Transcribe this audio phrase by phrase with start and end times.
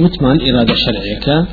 [0.00, 1.46] وتمان إرادة شرعية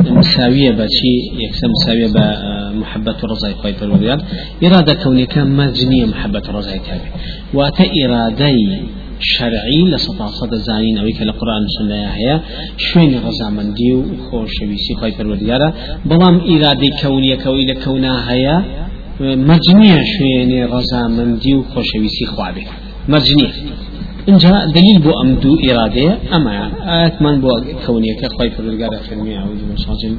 [0.00, 4.20] مساوية بشي يكسب مساوية بمحبة الرزاي خوي بالوريان
[4.64, 7.10] إرادة كونك مجنية محبة الرزاي تابع
[7.54, 8.82] وات إرادي
[9.20, 12.40] شرعي لسطا صد زانين أو كلا قرآن سنة هي
[12.76, 15.72] شوين غزا من ديو خوش بيسي خوي بالوريان
[16.06, 18.46] بلام إرادة كونية كويلة كونها هي
[19.20, 22.64] مجنية شوين غزا من ديو خوش بيسي خوابه
[23.08, 23.52] مجنية
[24.28, 26.52] اینجا دلیل بو ام دو اراده اما
[26.96, 27.48] آيات من بو
[27.86, 30.16] كونية كخوي فرقادة فرمي أعوذ بالله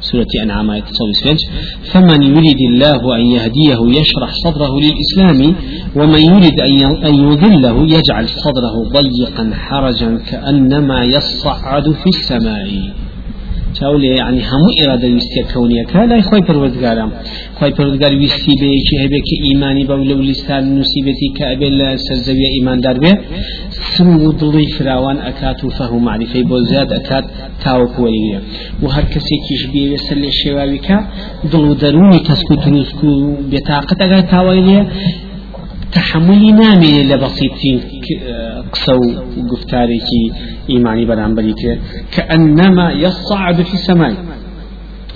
[0.00, 1.36] سورة أنعام آية تصوي
[1.92, 5.40] فمن يريد الله أن يهديه يشرح صدره للإسلام
[5.98, 6.60] ومن يريد
[7.08, 12.70] أن يذله يجعل صدره ضيقا حرجا كأنما يصعد في السماء.
[13.76, 17.10] چاولێ يعني هەموو ئێرادە ویستە کەونیەکە لای خۆی پەروەردگارم
[17.58, 22.50] خۆی پەروەردگار ویستی بەیەکی هەبێت کە ئیمانی بەو لەو لیستان نووسیبێتی کە ئەبێت لە سەرزەویە
[22.56, 23.12] ئیماندار بێ
[23.92, 27.26] سم و دڵی فراوان ئەکات و فەهم معرفەی بۆ زیاد ئەکات
[27.62, 28.40] تاوەکو وەلیە
[28.82, 30.98] و هەر کەسێکیش بێوێ سەر لێ شێواویکە
[31.50, 33.12] دڵ و دەرونی تەسک و تروسک و
[33.50, 34.80] بێتاقەت ئەگەر تاوای لێ
[35.96, 37.78] تحملی نامێنێ لە بەسیترین
[38.72, 39.04] قسە و
[39.50, 40.24] گفتارێکی
[41.10, 41.80] بەرامبەری کرد
[42.14, 44.14] کە ئەنەما يصعد في السماء.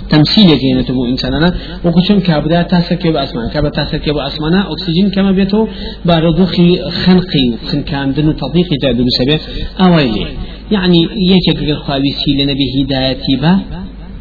[0.09, 1.49] تمثيل كينة بو إنساننا.
[1.85, 3.49] وكشم كابدا تاسك يبقى أسمان.
[3.53, 4.59] كابدا تاسك يبقى أسمانا.
[4.71, 5.67] أكسجين كما بيتو
[6.05, 6.69] باردوخي
[7.03, 7.45] خنقي.
[7.69, 9.39] خنكاندن وتطبيق تعدل سبب.
[9.85, 10.25] أويلي
[10.71, 10.99] يعني
[11.31, 13.53] يكيك الخوابيسي لنبي هدايتي با.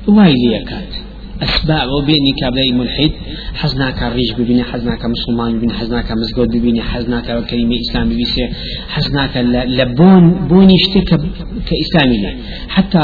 [0.09, 0.91] وايلي يكاد
[1.43, 1.89] أسباب.
[1.89, 3.13] وبيني كابلاي ملحد
[3.55, 8.49] حزناك الريج ببيني حزناك مسلمان ببيني حزناك مسجود ببيني حزناك كلمة إسلام ببيسي
[8.89, 9.37] حزناك
[9.79, 11.21] لبون بوني اشتك
[11.69, 12.19] كإسلامي
[12.69, 12.99] حتى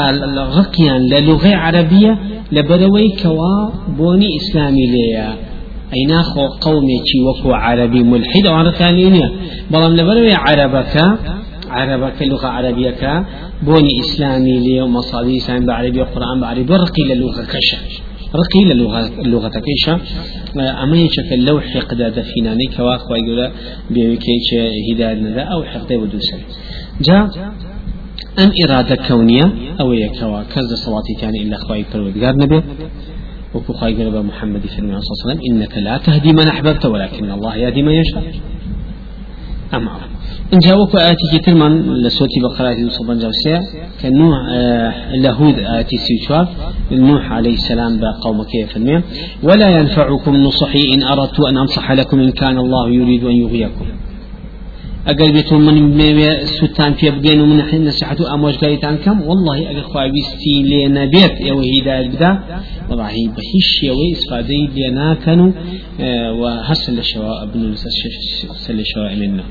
[0.59, 2.19] رقيا للغة عربية
[2.51, 5.29] لبروي كوا بوني إسلامي ليه
[5.95, 8.45] أي ناخو قومي وكو عربي ملحد.
[8.47, 9.31] أو عرقانينية
[9.71, 10.95] بلام لبروي عربك
[11.69, 13.25] عربك لغة عربية
[13.63, 17.77] بوني إسلامي ليه ومصادي إسلام بعربي وقرآن بعربي رقي للغة كشا
[18.35, 18.63] رقي
[19.25, 19.99] للغة كيشا.
[20.83, 23.51] أما يشك اللوح قد دفيناني كواك ويقول
[23.89, 24.49] بيكيش
[24.93, 26.39] هداية نذا أو حقده ودوسل.
[27.01, 27.23] جاء
[28.39, 32.61] أم إرادة كونية؟ أو يكوا كز صلاتي كان إلا خواي فرودقار نبي.
[33.55, 37.55] وكو خواي قال محمد صلى الله عليه وسلم إنك لا تهدي من أحببت ولكن الله
[37.55, 38.23] يهدي من يشاء.
[39.73, 40.16] عرف
[40.53, 43.61] إن جاءوك آتي كترمان لسوتي بقرة صبان جوسيا
[44.01, 46.47] كنوح آه لهود آتي سيشوار
[46.91, 48.77] نوح عليه السلام بقوم كيف
[49.43, 53.85] ولا ينفعكم نصحي إن أردت أن أنصح لكم إن كان الله يريد أن يغيكم
[55.07, 59.81] اگر بيتون من ميوي سوتان في بقين ومن حين نصيحته اموج قايتان كم والله اگر
[59.81, 60.11] خواهي
[60.85, 62.31] لنا بيت يو هداية بدا.
[62.89, 65.51] والله بهش يوي اسفادي لنا كانوا
[65.99, 67.75] آه وهسل الشواء ابن
[68.65, 69.43] سل الشواء منا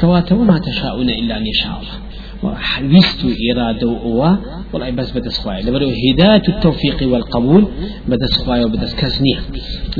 [0.00, 1.96] كواتا وما تشاءون إلا إن يشاء الله.
[2.42, 4.30] ويستو إرادة وقوة
[4.72, 7.62] والله بس بدس خواي لبرو هداية التوفيق والقبول
[8.08, 9.40] بدس خواي وبدس كزنية.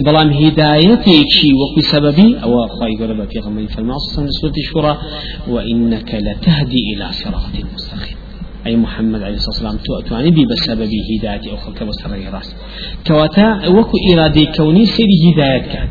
[0.07, 4.99] بلام هدايتي شي وكو سببي أو خواي قرب في غمي فالمعصصة من سورة الشورى
[5.49, 8.22] وإنك لتهدي إلى صراط مستقيم.
[8.67, 12.57] أي محمد عليه الصلاة والسلام تؤتواني بي بسبب هدايتي أو خلق بسر راس
[13.07, 15.89] كواتا وكو إرادة كوني سيري هدايتك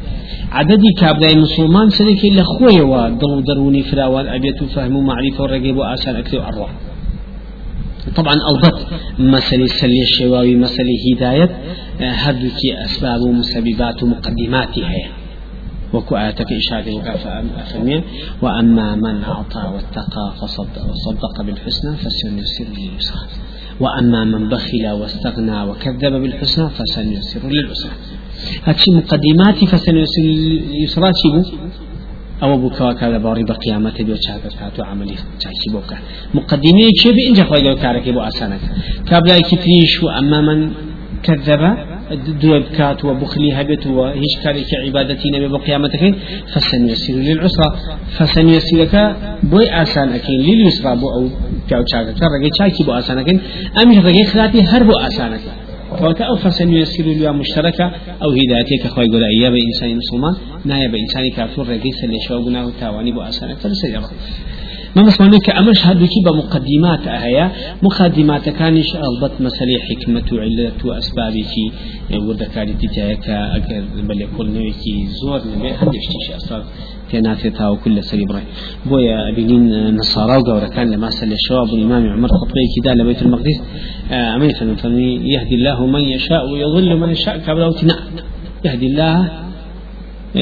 [0.51, 6.47] عددي كابداي مسلمان سلك إلا خوي ودل دروني فراوان أبيت فهم ومعرفة ورقب وآسان أكثر
[6.47, 6.71] أروح
[8.15, 8.87] طبعا أوضت
[9.19, 11.49] مسألة سلي الشواوي مسألة هداية
[11.99, 15.05] هردك أسباب ومسببات ومقدمات هي
[15.93, 17.43] وكو آياتك إشارة وكافة
[18.41, 23.27] وأما من أعطى واتقى فصدق وصدق بالحسنى فسنيسر لليسرى
[23.79, 27.91] وأما من بخل واستغنى وكذب بالحسنى فسنيسر للعسرى.
[28.63, 31.43] هاتشي مقدماتي فسنيسر لليسرى شبو
[32.43, 35.97] أو بوكا كذا باري بقيامة بيو شهادة هاتو عملي شاكي بوكا
[36.33, 38.59] مقدمة شيء بإنجا خوي كارك بو أسانك
[39.07, 40.71] كابلا كتريش وأما من
[41.23, 41.90] كذب
[42.41, 46.15] دو بكات وبخلي هبت وهيش كارك عبادتي نبي بقيامتك
[46.53, 47.69] فسنيسر للعسرى
[48.17, 51.29] فسنيسرك بوي آسان أكين لليسرى بو أو
[51.69, 53.41] كاو شاكا رقي شاكي بو آسان أكين
[53.83, 55.55] أمي رقي خلاتي هر بو آسان أكين
[56.01, 57.85] وكا أو فسنيسر لها مشتركة
[58.23, 60.33] أو هدايتك خوي قول أيا بإنسان مسلمان
[60.65, 64.09] نايا بإنسان كافر رقي سلي شو قناه تاواني بو آسان أكين فسيرا
[64.95, 67.51] ما مسمعني كأمش هذوكي بمقدمات أهيا
[67.83, 71.53] مقدمات كانش أضبط مسألة حكمة وعلة وأسبابك
[72.27, 76.63] وذكاري تجاهك أجر بل يقول نويكي زور نبي هندش تشي أصلا
[77.11, 78.43] تناتي وكل سري براي
[78.85, 83.61] بويا أبينين نصارى وقورا كان لما سأل الشواب الإمام عمر خطبي كدا لبيت المقدس
[84.11, 84.61] أميت
[85.35, 88.25] يهدي الله من يشاء ويضل من يشاء كابلا نعم.
[88.65, 89.31] يهدي الله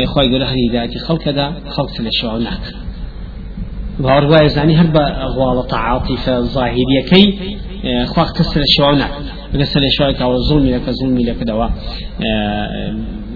[0.06, 2.08] خوي يقول هدايتي خلق كذا خلق سل
[4.00, 5.04] باور وای زانی هەر بە
[5.36, 7.26] غواڵەتە عاتیفە ظاهریەکەی
[8.12, 9.08] خوا كسر الشوانا
[9.54, 11.68] كسر الشوانا كأو ظلم لك ظلم لك دوا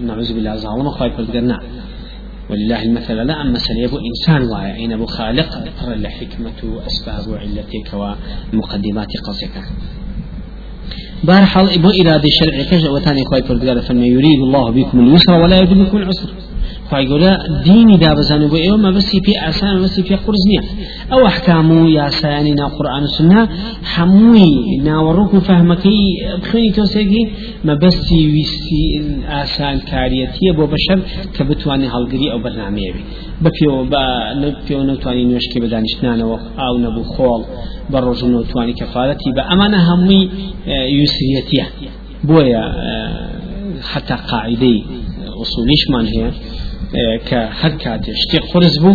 [0.06, 1.60] نعوذ بالله ظالم خواي فردنا
[2.50, 9.12] ولله المثل لا أما سليبو إنسان وايا إن أبو خالق ترى لحكمة أسباب علتك ومقدمات
[9.26, 9.56] قصدك
[11.24, 15.78] بارحال إبو إرادة شرعي كجأ وتاني خواي فردقال فما يريد الله بكم اليسر ولا يريد
[15.78, 16.30] بكم العسر.
[17.10, 17.32] گەورە
[17.66, 20.62] دینی دابزانە بۆ ئێوە مەبەستی پێ ئاسان مەبەستی پێ قرس نییە.
[21.12, 23.40] ئەو ئەحکام و یاسایانی ناو قورآن سنە
[23.94, 24.54] هەمووی
[24.86, 26.04] ناوەڕوک و فەهمەکەی
[26.42, 27.22] بخوێنی تۆسێکی
[27.68, 28.84] مەبەستی ویستی
[29.32, 30.98] ئاسان کاریەتیە بۆ بەشەر
[31.34, 33.04] کە بتوانێت هەڵگری ئەو بەرنامەیەوی
[33.44, 34.04] بەپێوە بە
[34.66, 37.42] پێوە نەتوانانی نوێشکی بە دانیشتانەوە ئاو نەبوو خۆڵ
[37.92, 40.22] بە ڕۆژن نەوتوانی کەفاەتی بە ئەمانە هەمووی
[40.98, 41.66] یوسریەتیە.
[42.28, 42.62] بۆیە
[43.90, 44.78] حتا قاعدەی
[45.40, 46.30] وصولیشمان هەیە.
[47.28, 48.94] کە هەر کاتێ شتێ قرس بوو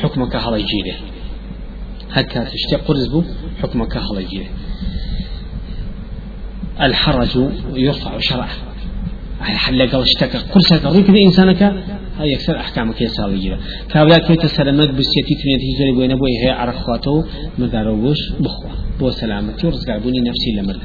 [0.00, 0.94] حکمەکە هەڵی گیرێ
[2.14, 3.22] هەر کاتێ شتێ قرس بوو
[3.60, 4.46] حکمەکە هەڵی
[6.86, 7.32] الحرج
[7.86, 8.56] يرفع شرعه.
[9.80, 11.68] لەگەڵ شتەکە قرسەکە ڕووی کردی ئینسانەکە
[12.18, 13.58] هەر یەکسەر ئەحکامەکەی ساڵی گیرە
[13.92, 17.20] کابرا کەوتە سەرمەت بستێتی تونێتی زۆری بۆی نەبووی هەیە عرەخواتەوە
[17.60, 18.70] مدارە بۆش بخوا.
[19.00, 20.82] بۆ سەلامەتی و ڕزگاربوونی نەفسی لە مرد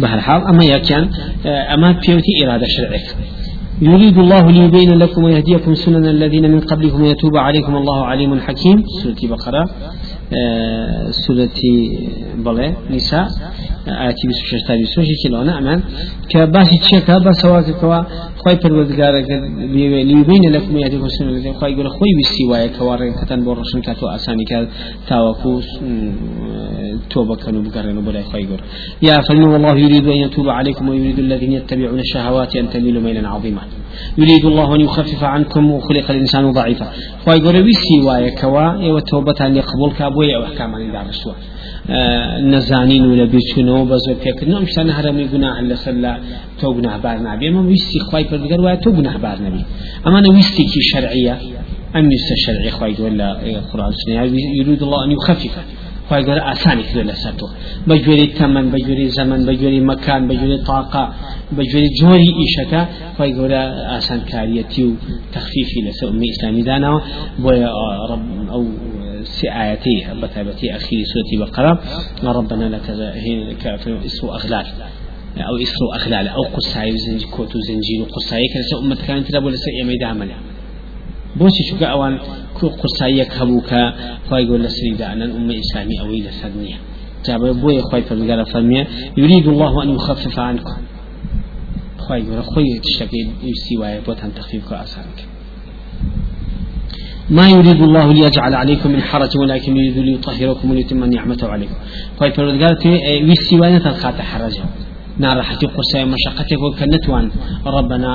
[0.00, 1.06] بەهرحاڵ ئەمە یەکیان
[1.70, 3.06] ئەمە پێوتی ئێرادە شرعێک
[3.80, 7.76] يريد الله ليبين لكم ويهديكم سنن الذين من قبلكم ويتوب عليكم.
[7.76, 8.84] الله عليم حكيم.
[9.02, 9.64] سورة بقرة
[11.10, 11.58] سورة
[12.44, 13.26] بلى نساء
[13.88, 15.80] آياتي بس شش تابي سوشي كيلو نعم
[16.28, 17.98] كباسي تشيكا بس هواك كوا
[18.42, 19.14] خوي پروردگار
[20.10, 24.68] ليبين لكم يهديكم سنن الذين خوي يقول خوي بالسوايا كوارن كتن بورشن كاتو اساني كال
[25.08, 25.60] تاوكو
[27.10, 28.60] توبة كانوا بقرنوا بلا خوي يقول
[29.02, 33.62] يا فلن والله يريد ان يتوب عليكم ويريد الذين يتبعون الشهوات ان تميلوا ميلا عظيما
[34.18, 36.86] يريد الله أن يخفف عنكم وخلق الإنسان ضعيفا.
[37.26, 41.34] ويقول ويسي وايا كوا وتوبة لقبول كابويا وأحكام عن دار الشوى
[42.52, 46.12] نزانين ولا بيتشنو بزر كيك نوم شتان هرمي گناه اللي سلا
[46.60, 47.48] تو گناه بار نبي.
[47.48, 49.64] أما ويسي خواي پردگار ويا تو گناه بار نبي.
[50.06, 51.38] أما أنا ويسي كي شرعية
[51.96, 53.28] أم يست شرعي خواي ولا
[53.72, 54.22] قرآن سنة.
[54.60, 55.54] يريد الله أن يخفف.
[57.38, 57.46] تۆ
[57.88, 61.04] بە گوێری تەمەەن بە گوێری زەمن بە گوێری مەکان بە گوێری تاقا
[61.56, 62.82] بە گوێری جۆری ئیشەکە
[63.16, 64.92] خی گەورە ئاسانکاریەتی و
[65.34, 67.00] تەخفیفی لەسەر ئومی ئیسلامی داناوە
[67.42, 67.68] بۆیە
[68.52, 68.64] ئەو
[69.24, 71.82] سي آياتي بتابتي أخير سورة بقرة
[72.24, 74.66] ربنا لا تزهين كافر اسمه أغلال
[75.48, 79.84] أو اسمه أغلال أو قصاي زنجي كوتو زنجير وقصاي كذا أمة كانت تلعب ولا سيء
[79.84, 80.49] ميدا عملها
[81.36, 82.18] بوشي شو أوان
[82.56, 83.82] كو قرسایەک هەبوو کە
[84.28, 86.78] خی گۆ لە سریدا ئەنەن ئومە ئیسلامی ئەوەی لەسەر نییە
[87.26, 88.82] جابە بۆیە خی فەرمگارە فەرمیە
[89.22, 90.80] يريد الله يخفف عنكم.
[92.04, 95.24] خی گەورە خۆی شتەکەی ویستی وایە بۆتان تەخفیف کە ئاسانکە
[97.36, 101.74] ما يريد الله ليجعل عليكم من حرج ولكن يريد ليطهركم وليتم نعمته عليكم.
[102.20, 102.54] خايف فرد
[103.26, 104.64] ويسي وأنا تلخات حرجة.
[105.18, 107.30] نارحتي قرصي مشقتك وكنتوان
[107.66, 108.12] ربنا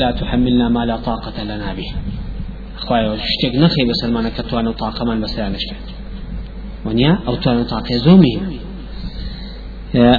[0.00, 1.88] لا تحملنا ما لا طاقة لنا به.
[2.84, 5.86] خوای شتێک نەخی بەسەرمانە کە توانە و تاقەمان بەسیانشکات
[6.86, 8.36] وەنیا ئەو توانە تاقێ زۆمی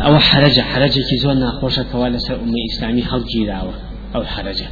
[0.05, 3.75] ئەوە حرەجە حرەجێکی زۆر ناخۆشەکەوا لەسەر ئومە ئیسلامی هەڵگیراوە
[4.13, 4.67] ئەو حرەجە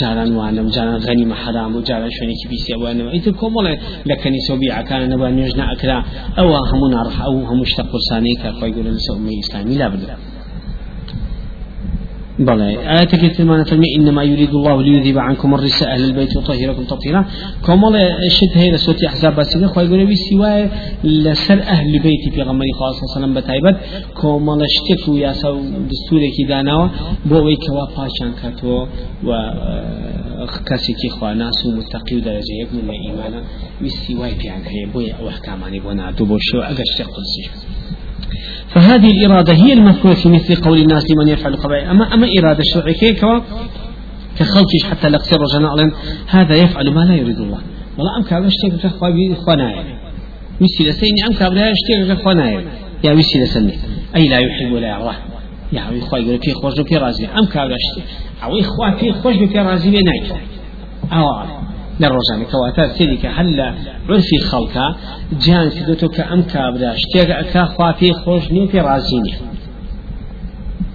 [0.00, 3.74] جاران وانم جاران غنیمە حرام و جاران شوێنێکی بیسی ئەوانەوە ئیتر کۆمەڵێ
[4.08, 5.98] لە کەنیسە و بیعەکانە نەبا نوێژ نەئەکرا
[6.38, 10.16] ئەوە هەموو ناڕح ئەو هەموو شتە قورسانەی خۆی گەورە ئومە ئیسلامی لا بدرا
[12.40, 12.66] بلى.
[12.94, 17.24] آياتك تلمان فرمي إنما يريد الله ليذهب عنكم الرجس أهل البيت وطهيركم تطهيرا.
[17.66, 17.88] كما
[18.28, 20.70] شد هي لسوتي أحزاب بسيطة خواهي يقول بي سواء
[21.04, 23.76] لسر أهل البيت في غمري خاصة صلى الله عليه وسلم بتايبت.
[24.20, 26.88] كما لشتك ويا سو دستوري كي داناوا.
[27.26, 28.86] بوي كوا پاشان كاتو
[29.24, 29.30] و
[30.66, 33.34] كاسي كي خوا ناس متقي ودرجة يك من الإيمان
[33.82, 34.86] ويسواء في عنك هي.
[34.92, 37.14] بوي أو أحكاماني بونا دوبوشو أجر شق
[38.74, 43.20] فهذه الإرادة هي المذكورة في مثل قول الناس لمن يفعل قبائل أما أما إرادة شرعية
[43.20, 43.40] كوا؟
[44.38, 45.92] كخلقش حتى لقصر رجنا
[46.26, 47.58] هذا يفعل ما لا يريد الله.
[47.98, 49.84] والله أم كابلا اشتيك كخوابي إخوانا
[50.60, 51.24] ويسي لسيني.
[51.30, 52.50] أم كابلا اشتيك كخوانا
[53.04, 53.72] يا ويسي لسني.
[54.16, 55.16] أي لا يحب ولا يراه.
[55.72, 57.26] يا أخوي خوي يقول في خوش في رازي.
[57.26, 58.04] أم كابلا اشتيك
[58.42, 60.34] أو إخوة في خوش في رازي بنايك
[61.12, 61.24] أو
[62.00, 63.60] للرجاني كواتا سيدك هل
[64.08, 64.96] عرفي خلقا
[65.44, 65.70] جان
[66.16, 69.34] كأم كابدا شتيك أكا خوافي خوش نيو في رازيني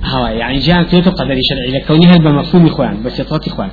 [0.03, 3.69] هوا يعني جان سيدوتو قدر شرعي لكوني هل بمفهوم إخوان بس يطلق إخوان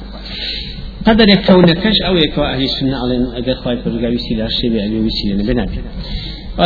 [1.06, 5.52] قدر يكون كش أو يكون أهل السنة على أجر خواهي فرقا وسيلة الشيبي أبي وسيلة
[5.52, 5.78] بنابي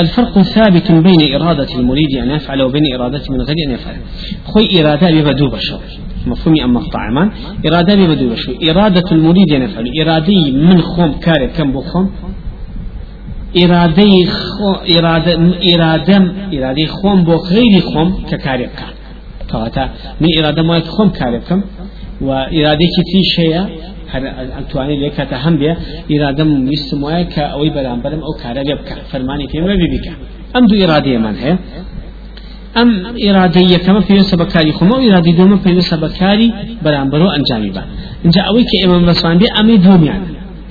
[0.01, 3.97] الفرق ثابت بين إرادة المريد أن يفعل وبين إرادته من غير أن يفعل.
[4.45, 5.81] خوي إرادة ببدو بشر
[6.27, 7.31] مفهومي أما طعما
[7.67, 12.07] إرادة ببدو بشر إرادة المريد أن يفعل إرادي من خوم كاري كم بخوم.
[13.63, 15.33] إرادة خو إرادة
[15.75, 16.17] إرادة
[16.55, 18.81] إرادة خوم بو غير خوم ككاريبك
[19.51, 19.85] كواتا
[20.21, 21.61] من إرادة ما خوم كاريبكم
[22.21, 23.57] وإرادة كتير شيء
[24.13, 24.23] هر
[24.59, 25.71] ئەتوانێت لێ کاتە هەم بێ
[26.11, 30.13] ئیرادەم ویستم وایە کە ئەوەی بەرامبەرم ئەو کارە لێ بکە فەرمانی پێم بێ بیکە
[30.55, 31.37] ئەم دوو ئیرادەیەمان
[32.77, 32.91] ئەم
[33.25, 36.49] ئێرادەی یەکەمە پێویستە بەکاری خۆمە و ئێرادی دومە پێویستە بەکاری
[36.85, 37.83] بەرامبەرەوە ئەنجامی بە
[38.25, 40.23] اینجا ئەوەی کە ئێمە بەسوان بێ ئەمەی دومیان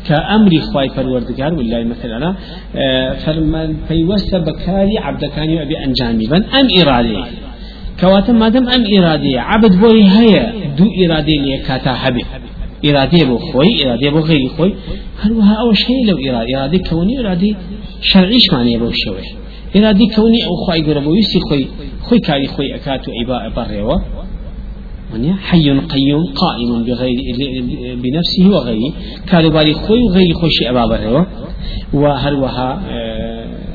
[0.07, 2.35] كأمر خواي پروردگار والله مثلا
[3.25, 6.43] فرمان پیوسته بكاري عبدكاني أبي أنجامي بن.
[6.43, 7.17] أم إرادي
[7.99, 12.25] كواتا مادم أم إرادي عبد بوي هيا دو إرادي ليكاتا هبي
[12.85, 14.73] إرادة بو خوي إرادة بو غير خوي.
[15.21, 17.55] هل وها أو شيء لو إرادة إرادة كوني إرادة
[18.01, 19.25] شرعيش معنى بو شوي
[19.75, 21.67] إرادة كوني أو خوي قربو يسي خوي.
[22.07, 23.97] خوي كاري خوي أكاتو إباء بريوة
[25.49, 27.17] حي قيوم قائم بغير
[28.03, 28.93] بنفسه وغيره.
[29.27, 31.27] كانوا بالي خوي وغير خوشي أبا بريوة
[31.93, 32.69] وهروها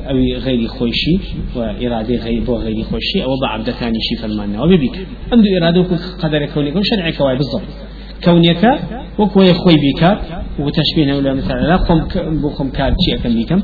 [0.09, 1.13] أو غير خوشي
[1.55, 3.23] وإرادة غير بو غير خوشي.
[3.23, 4.95] أو بعد ثاني شي فرماننا وبيبك
[5.33, 5.81] أمدو إرادة
[6.21, 7.69] قدر كوني شرعي كواي بالضبط.
[8.23, 8.63] كونيك
[9.19, 10.01] وكوي خوي بك
[10.59, 11.99] وتشبيه ولا مثلا لا قم
[12.43, 13.59] بخم كار شيء كم بكم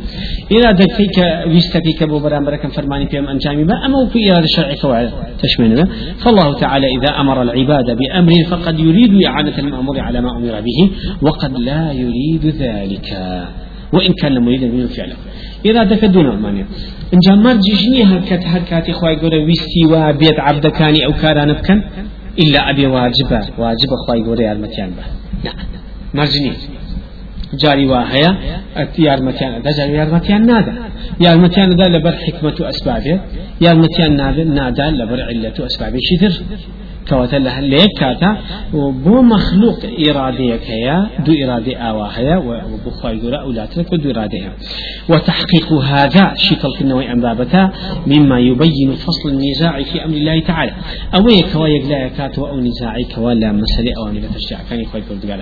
[0.55, 5.09] إرادة كيك ويستكيك بو برام بركم فرماني بهم أنجامي با أما في إرادة شرعي كوعد
[5.43, 5.83] تشبيه
[6.21, 10.79] فالله تعالى إذا أمر العباد بأمر فقد يريد إعانة المأمور على ما أمر به
[11.21, 13.09] وقد لا يريد ذلك.
[13.93, 15.15] وإن كان مريدا منه فعله.
[15.69, 16.65] إرادة دون أمانية
[17.13, 21.83] إن جمار جيجني هركات هركات إخوة يقول ويستي وبيت عبد كاني أو كاران بكن
[22.39, 25.03] إلا أبي واجبة واجب خواهي قوري المتيان به
[25.45, 25.55] نعم.
[26.13, 26.53] مرجني
[27.53, 28.31] جاري واهيا
[28.99, 30.73] يارمتيان دا جاري يارمتيان نادا.
[31.21, 33.19] يارمتيان دا لبر حكمة أسبابه
[33.61, 34.11] يارمتيان
[34.53, 36.33] نادا لبر علة أسبابه شدر
[37.09, 38.01] كواتا لها ليك
[38.73, 41.09] وبو مخلوق إرادية كيا.
[41.25, 44.51] دو إرادة آوا هيا وبو خايدورا أولاتك دو إرادة
[45.09, 47.71] وتحقيق هذا شكل في النوع أنبابتا
[48.07, 50.73] مما يبين فصل النزاع في أمر الله تعالى.
[51.15, 55.41] أوي كوا يقلا كاتو أو نزاعي كوا مسألة أو أن تشجع كان كل قال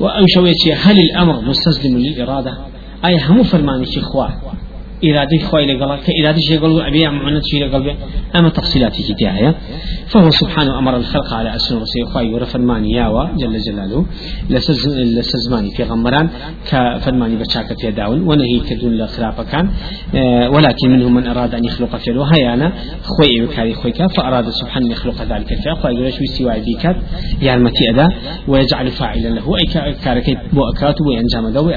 [0.00, 2.52] وأو شوية هل الأمر مستسلم للإرادة؟
[3.04, 4.26] أي هم فرماني شيخوا
[5.04, 7.94] إرادة خوي لقلا كإرادة شيء قالوا أبي معند شيء لقلبه
[8.38, 9.54] أما تفصيلات كتاعية
[10.06, 14.06] فهو سبحانه أمر الخلق على أسن رسي خوي ورفرماني ياوا جل جلاله.
[15.16, 16.28] لسزماني في غمران
[16.70, 19.68] كفرماني بشاكة في داون ونهي كدون لخرافة كان
[20.14, 25.22] آه، ولكن منهم من أراد أن يخلق في وهيانا خوي وكاري خويك فأراد سبحانه يخلق
[25.22, 26.96] ذلك الفعل خوي يقول شو سوى بيكات
[27.42, 28.08] يارمتي أدا
[28.48, 29.56] ويجعل فاعلا له.
[29.58, 31.70] أي كاركي بو أكات وينجام دو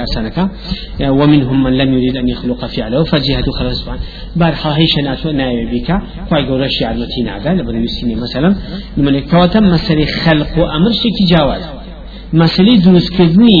[1.00, 4.02] ومنهم من لم يريد أن يخلق فعله فجهة خلق سبحانه.
[4.40, 5.88] بارها هي شنات نايم بك
[6.30, 8.50] خوي يقول شيء علمتي نعذا لبنو يسيني مثلا.
[8.96, 11.64] لمن كواتا مسألة خلق وأمر شيء جواز
[12.42, 13.58] مسألة دروس كذني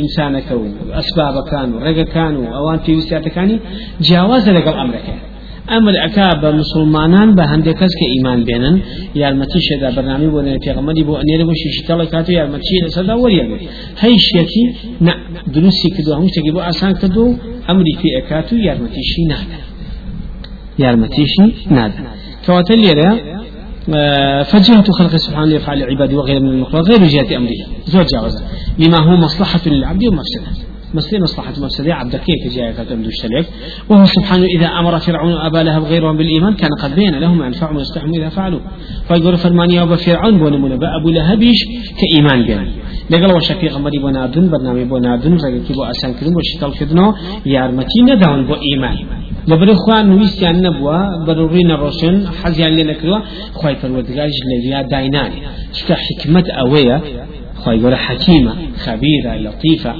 [0.00, 0.70] إنسان كون
[1.00, 3.56] أسباب كانوا رجع كانوا أوان في وسيات كاني
[4.10, 5.08] جواز لقى أمرك
[5.76, 8.76] أمر أكاب مسلمانان بهندي كس كإيمان بينن
[9.20, 13.44] يالمتي شدا برنامج بونا في غمدي بو أنير بو شيش كلا كاتو يالمتي لسدا وريا
[14.02, 14.46] هاي شيء
[15.06, 15.12] نا
[15.54, 17.24] دروسي كدو هم تجيبو أسان كدو
[18.24, 19.58] أكاتو يالمتي شي نادا
[20.78, 22.04] يالمتي شي نادا
[22.46, 23.36] كواتل يرى
[24.44, 27.50] فجهة خلق سبحانه يفعل عباده وغير من المخلوق غير جهة أمره
[27.86, 28.44] زوج جاوزة
[28.78, 30.65] لما هو مصلحة للعبد ومفسدة.
[30.94, 33.46] مسلم مصلحة مفسدة عبد كيف جاء كتم الشريك
[33.88, 38.10] وهو سبحانه إذا أمر فرعون أبا لهب غيرهم بالإيمان كان قد بين لهم أنفعهم ويستحهم
[38.14, 38.60] إذا فعلوا.
[39.08, 41.58] فيقول فرمانيا وبفرعون بونمون أبو لهبيش
[42.00, 42.72] كإيمان بين.
[43.10, 47.14] لقل وشفيق غمري بنادن برنامج بنادن رجل بو أسان كريم وشتال كدنو
[47.46, 48.96] يارمتي ندون بو إيمان.
[49.50, 53.18] لبر خوان نویستیان نبووە بەڕوڕی نەڕۆشن حەزیان لێ نەکردوە
[53.58, 55.40] خی پەروەردگاریش لە ریا داینانی
[55.76, 56.98] چکە حکمت ئەوەیە
[57.66, 58.54] خی گەورە حەکیمە
[58.84, 59.92] خەبیرە لەطیفە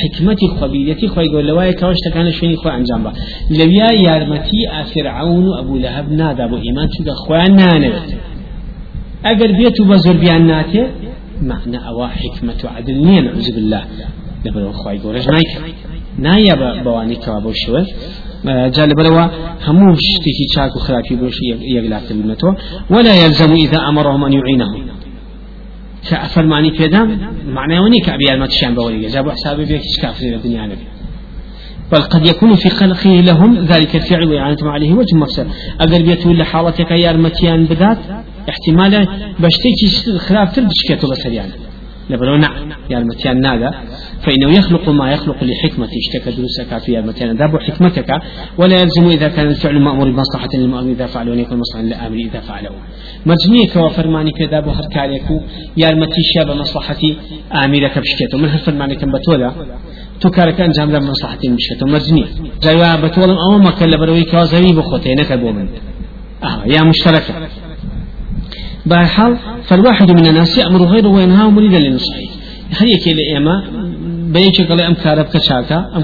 [0.00, 3.12] حکمەتی خەبیرەتی خی گەور لەوایە کەەوە شتەکانە شوێنی خۆی ئەنجام بە
[3.58, 8.08] لەویا یارمەتی ئافرعون و ئەبوو لە هەب نادا بۆ ئیمان چووکە خۆیان نانەوێت
[9.26, 10.42] ئەگەر بێت و بە زۆربیان
[11.42, 13.84] معنى أوا حكمة عدل نية نعوذ بالله.
[14.44, 15.74] لبرو خواي قولش نايك
[16.18, 17.86] نايا بواني كوابو شوه.
[18.46, 19.24] جالب لوا
[19.66, 21.36] هموش تيكي شاك وخلافي بوش
[21.76, 22.52] يقلات المتو
[22.90, 24.95] ولا يلزم إذا أمرهم أن يعينهم.
[26.10, 30.86] كأفرماني بيدام معناه وني كأبي المتشان بولي جابوا حسابي بيك كافر الدنيا نبي
[31.92, 35.46] بل قد يكون في خلقه لهم ذلك الفعل وإعانتهم عليه وجه مفسد.
[35.80, 37.98] أقل بيتو لحالتك يا المتيان بذات
[38.48, 39.06] احتمالا
[39.40, 41.50] بشتيكي خلاف تردش كتو بسريان
[42.10, 42.48] لبرونا
[42.90, 43.70] يا المتيان نادا
[44.24, 48.10] فإنه يخلق ما يخلق لحكمة اشتكى دروسك في المتيان داب حكمتك
[48.58, 52.40] ولا يلزم إذا كان الفعل مأمور بمصلحة للمأمور إذا فعله أن يكون مصلحة للآمر إذا
[52.40, 52.70] فعله.
[53.26, 55.40] مجنيك وفرماني كذا بهر كاريكو
[55.76, 57.02] يا المتيشا بمصلحة
[57.64, 59.52] آمرك بشكته من هالفرماني كم بتولا
[60.20, 62.24] تو کارەکە ئەنجام دا مەساحەتی مشکێتەوە مەزنی
[62.64, 65.68] جایوا بەتۆڵم ئەوە مەکە لە بەرەوەی بخۆتێ بۆ من
[66.48, 67.32] آه يا مشتركة.
[68.86, 72.20] بحال فالواحد من الناس يأمر غيره وينهاه مريدا لنصحه
[72.80, 73.64] هل يكي لإيما؟
[74.32, 76.02] بيجي قال أم كارب كشاكا أم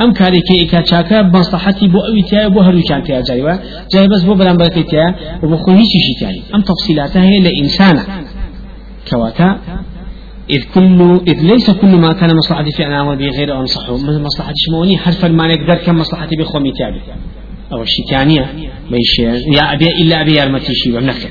[0.00, 3.52] أم كاري كي إكا شاكا بمصلحتي بو أوي تيا بو هلو كان تيا جايوا.
[3.92, 4.22] جاي بس
[4.56, 5.06] بركي تيا
[5.42, 8.02] وبو خوهي شي تاني أم تفصيلاتها هي لإنسانة
[9.10, 9.58] كواتا
[10.50, 13.96] إذ كل إذ ليس كل ما كان مصلحتي في أنا به غير أنصحه.
[14.28, 17.00] مصلحتي شموني حرف ما نقدر كم مصلحتي بخومي تابي
[17.72, 18.44] أو الشتانية
[18.90, 19.18] بيش
[19.56, 21.30] يا أبي إلا أبي يرمتي شي بمنكر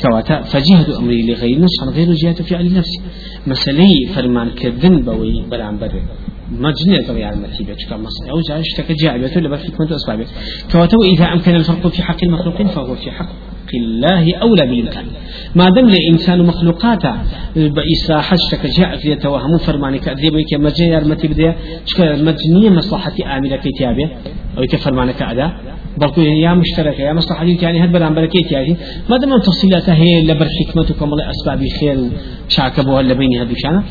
[0.00, 0.42] كواتا.
[0.42, 3.00] فجهد أمري لغير نصح غير جهة فعل نفسي.
[3.46, 5.76] مسألة فرمان كذن بوي بلان
[6.50, 10.26] بر مجنة طبيعة المتيبة كما مصر أو جاء اشتكى جاعبة لبر حكمة أسبابه
[10.72, 13.28] كواتا وإذا أمكن الفرق في حق المخلوقين فهو في حق
[13.74, 15.04] الله أولى بالإمكان
[15.54, 17.14] ما دام لإنسان مخلوقاته
[17.56, 23.56] بإصلاح اشتكى جاء في توهم فرمانك أذيب ويك مجنة يرمتي بديه شكرا مجنية مصلحة آملة
[23.56, 24.10] كتابه
[24.58, 28.76] أو كفرمانك أداء بلكو يا مشتركة يا مصلحة يعني هاد بلان بركيت يعني
[29.10, 32.10] ما دام تفصيلاتها هي لبر حكمتكم ولا أسباب خير
[32.48, 33.84] شاكبوها اللي بين هذا شانا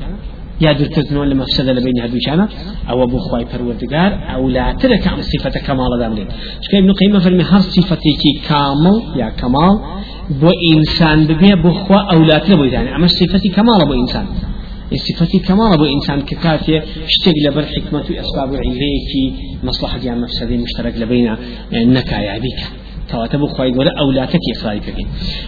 [0.62, 2.50] يا درتزن ولا مفسدة لبين هذا شانا
[2.90, 6.28] أو أبو خواي پروردگار أو لا ترك عن صفة كمال دامرين
[6.62, 8.12] شكا ابن قيمة فرمي هر صفتي
[8.50, 9.76] كامل يا كمال
[10.42, 14.26] بو إنسان ببيع بو خوا أو لا تربو يعني أما صفتي كمال بو إنسان
[15.10, 19.12] صفتي كمال أبو إنسان ككافية اشتغل لبر حكمة أسباب عليك
[19.64, 21.36] مصلحة يعني مفسدين مشترك لبين
[21.74, 25.00] النكايا بك كواتب خواي ولا أولاتك إخراج بك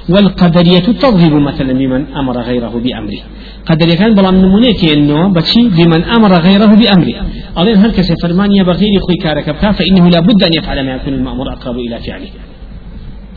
[0.10, 3.22] والقدرية تضرب مثلا بمن أمر غيره بأمره.
[3.66, 7.16] قدر كان بلا نمونيك إنه بشي بمن أمر غيره بأمره.
[7.58, 9.48] أظن هل كسي فرمانيا بغير خوي كارك
[9.78, 12.30] فإنه لابد أن يفعل ما يكون المأمور أقرب إلى فعله.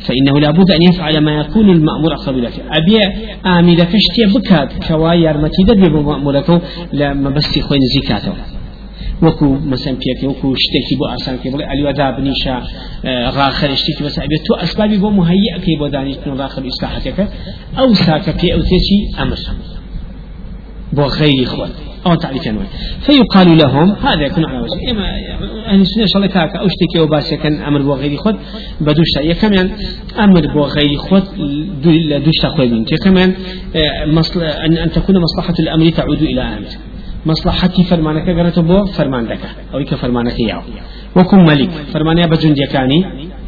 [0.06, 2.70] فإنه لابد أن يفعل ما يكون المأمور أقرب إلى فعله.
[2.78, 2.96] أبي
[3.46, 6.62] آمي لكشتي بكات كوا يرمتي دبي بمأمورك
[6.92, 8.32] لما بس خوين زكاته
[9.22, 12.62] وكو مثلا بيك وكو شتكي بو أرسان كي بقول ألي ودا بنيشا
[13.06, 17.28] غاخر اشتكي بس أبي تو أسبابي بو مهيئ كي بو داني تنو غاخر إصلاحتك
[17.78, 19.36] أو ساك بي أو تيشي أمر
[20.92, 21.70] بو غير إخوان
[22.06, 22.66] أو تعريف أنواع
[23.00, 25.04] فيقال لهم هذا يكون على وجه إما
[25.66, 28.36] أهل السنة شاء الله كاكا أشتكي وباسي كان أمر بو غير خود
[28.80, 29.70] بدوشتا يا كمان
[30.18, 31.24] أمر بو غير خود
[32.24, 33.34] دوشتا خوي كمان
[34.06, 36.89] مصل أن أن تكون مصلحة الأمر تعود إلى أمر.
[37.26, 40.62] مصلحتي فرمانك قرأت بو فرمان دك أو كفرمانك ياو
[41.16, 42.98] وكم ملك فرمانيا بجند يكاني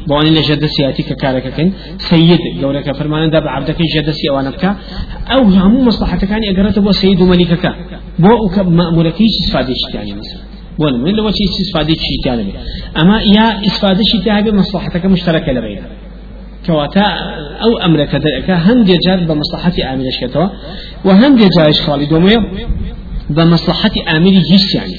[0.08, 4.64] بواني لجد سياتي ككارك كن سيد قولك فرمان داب عبدك جد سيوانك
[5.34, 7.64] أو هم مصلحتك يعني قرأت بو سيد ملكك
[8.18, 8.30] بو
[8.78, 10.42] مأموركي استفادة يعني مثلا
[10.78, 12.54] بون من لو شيء استفادة شيء
[13.00, 15.88] أما يا استفادة شيء مصلحتك مشتركة لبينها
[16.66, 17.06] كواتا
[17.64, 20.48] أو أمرك ذلك هندي جار بمصلحة آمن شكتوا
[21.04, 22.40] وهندي جارش خالد وميو
[23.30, 24.94] بمصلحة آمر جيس يعني.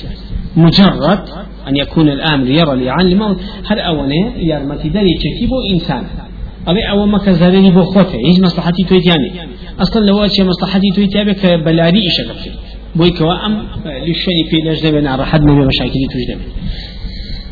[0.57, 1.19] مجرد
[1.67, 6.03] أن يكون الآمر يرى لعن الموت هل أولا يرمتي داري تكيبو إنسان.
[6.67, 8.15] أبي أول ما كزارني بو خوته.
[8.15, 9.31] إيش مصلحتي تويتياني
[9.79, 12.49] أصلا لو أشياء مصلحتي تويتياني كبلاري إيش أكفي
[12.95, 16.41] بوي كوا أم للشني في لجنة بين راح من مشاكل توجد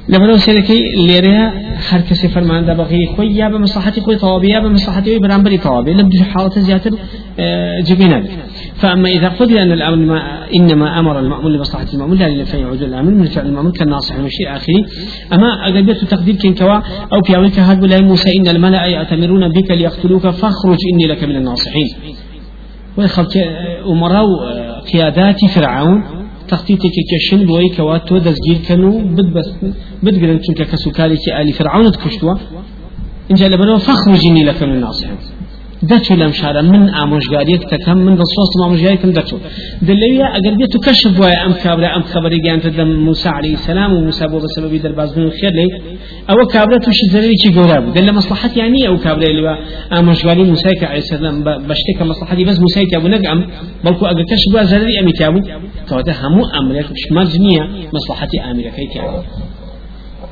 [0.10, 1.54] لبرو سيركي ليريا
[1.90, 6.24] هر كسي فرمان ده بغي خوي يا بمصلحتي خوي طوابي يا بمصلحتي برامبري طوابي لبدو
[6.24, 6.92] حالة زيادة
[7.88, 8.24] جبينا
[8.82, 10.20] فأما إذا قدر أن الأمر ما
[10.56, 14.82] إنما أمر المأمون لمصلحة المأمون لا لفعل يعود الأمر من فعل المأمون كالناصح المشير آخره
[15.34, 16.76] أما أقلبية تقدير كن كوا
[17.14, 21.36] أو في أولك هاد ولا موسى إن الملأ يأتمرون بك ليقتلوك فاخرج إني لك من
[21.36, 21.90] الناصحين.
[22.98, 23.34] ويخلق
[23.88, 24.26] أمراء
[24.94, 26.04] قيادات فرعون
[26.48, 29.50] تخطيطك كشن بوي كوا تو دزگیر كانوا بد بس
[30.04, 32.36] بدقرن چونك كسوكالي آل فرعون تكشتوا.
[33.32, 35.18] إن جاء لبنو فاخرج إني لك من الناصحين.
[35.90, 39.40] دەچوو لەم شارە من ئامۆژگاریەک دەکەم من دەسۆست ئامۆژگاریکم دەچوو.
[39.88, 43.92] دلەویە ئەگەر بێت و کەشف وایە ئەم کابرا ئەم خبری گیانتە دەم موسى عليه السلام
[43.96, 45.68] و موسى بۆ بەسەبەبی دەربازبوون خێر لێ
[46.30, 47.94] ئەوە کابرا تووشی زەرێکی گەورە بوو.
[47.96, 49.56] دل لە مەسلحەت یانی ئەو کابرا لێوە
[49.94, 51.36] ئامۆژگاری موسای کە عليه السلام
[51.68, 53.40] بە شتێکە مەسلحەتی بەس موسای تیابوو نەک ئەم
[53.86, 55.42] بەڵکو ئەگەر کەشف وایە زەرری ئەمی تیابوو
[55.88, 57.64] کەواتە هەموو ئەمرێک شمەرج نییە
[57.96, 59.22] مەسلحەتی ئامرەکەی تیابوو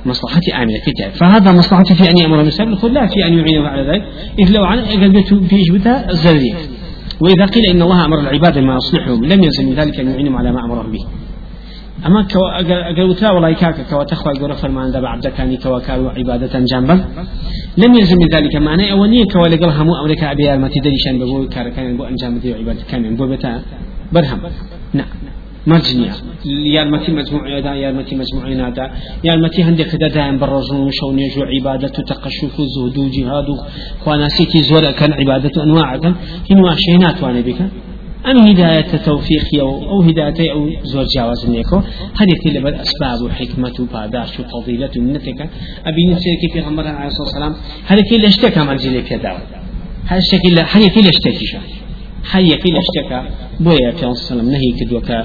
[0.05, 3.91] مصلحة آمنة كتاب فهذا مصلحة في أن يأمر المسلم يقول لا في أن يعينه على
[3.91, 4.03] ذلك.
[4.39, 6.53] إذ لو عن قلبته في إجبتها الزرية.
[7.21, 10.51] وإذا قيل إن الله أمر العباد ما يصلحهم لم يلزم من ذلك أن يعينهم على
[10.51, 11.05] ما أمرهم به.
[12.05, 12.39] أما كو
[12.91, 17.05] أجر وترى والله كاك كوا تخوى جورا فرمان دبع عبد كاني كوا كانوا عبادة جنبا
[17.77, 21.97] لم يلزم ذلك معناه أولية كوا لقل همو أمريكا أبي المتي دليشان بقول كار كان
[21.97, 23.61] بقول أنجام دي عبادة كان بتا
[24.13, 24.39] برهم.
[24.93, 25.07] نعم.
[25.69, 26.13] مرجنيا
[26.75, 28.85] يارمتي مجموعة دا يارمتي مجموعة دا
[29.27, 33.47] يارمتي هندك دا دائم برزون وشون يجو عبادة تقشف زهد وجهاد.
[34.03, 35.89] خواناسيتي زور كان عبادة أنواع
[36.51, 37.61] هنوا شينات وأنا بك؟
[38.29, 39.47] أم هداية توفيق
[39.91, 41.77] أو هداية أو زور جواز نيكو؟
[42.19, 42.55] هذه كل
[42.85, 45.45] أسباب وحكمة وباداش وفضيلة النتكة
[45.89, 47.53] أبي نسيك في غمران عليه الصلاة والسلام.
[47.89, 49.41] هذه كل اشتكى منزلي في دعوة
[50.05, 51.57] هذا الشكل هذه كل اشتكي شو
[52.31, 53.19] هەر یەکەی لە شتێکە
[53.65, 55.17] بۆیە پێ سلم نهی کردووە کە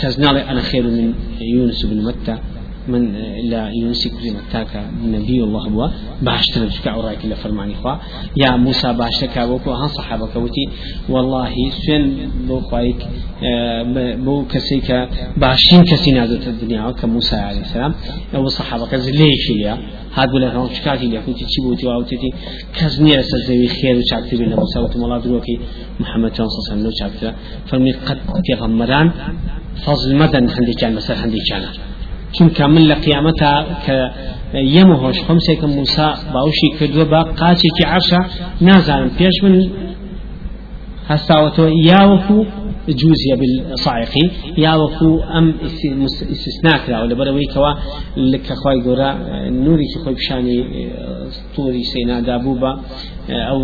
[0.00, 1.08] کەزناڵی ئەنە خێر من
[1.54, 2.34] یونس بن متە
[2.88, 3.12] من
[3.50, 5.88] لا ينسي كريم التاكا نبي الله بوا
[6.22, 7.94] باشتر بشكا أوراك إلى فرماني خوا.
[8.36, 10.64] يا موسى باشتكا وكو هان صحابة كوتي
[11.08, 13.00] والله سين بو خوايك
[14.24, 17.94] بو كسيكا باشين كسي نازلت الدنيا كموسى عليه السلام.
[18.34, 19.78] أو صحابة كزليش ليا
[20.14, 22.16] هاد بلا هون شكاتي ليا كنت تشبوتي وأوتي
[22.76, 25.60] كزنير سزوي خير وشاكتي بين موسى وتملا دروكي.
[26.00, 27.34] محمد صلى الله عليه وسلم
[27.66, 29.10] فرمي قد في غمران
[29.84, 31.62] فضل مدن هندي كان مثلا هندي كان
[32.36, 33.52] چونکە من لە قیامەتا
[33.84, 33.96] کە
[34.76, 38.20] یەمەهۆش خمسێکم موسا باوشی کردووە بە قاچێکی عشە
[38.66, 39.10] نازانم.
[39.18, 39.54] پێش من
[41.10, 42.38] هەستاوەتەوە یاوەکو
[42.88, 45.54] جوزية بالصاعقي يا وكو أم
[46.30, 47.72] استثناء كلا ولا بروي كوا
[48.16, 49.14] لك خوي جورا
[49.50, 50.64] نوري خوي بشاني
[51.56, 52.80] طوري سينا دابوبا
[53.30, 53.60] أو